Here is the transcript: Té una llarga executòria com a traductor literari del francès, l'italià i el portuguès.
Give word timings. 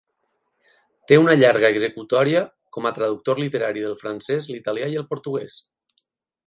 Té 1.11 1.19
una 1.23 1.35
llarga 1.41 1.71
executòria 1.75 2.41
com 2.77 2.89
a 2.89 2.93
traductor 2.97 3.43
literari 3.45 3.85
del 3.89 3.97
francès, 4.03 4.51
l'italià 4.55 4.91
i 4.97 5.01
el 5.03 5.09
portuguès. 5.13 5.63